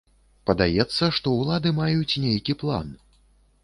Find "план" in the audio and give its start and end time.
2.65-2.87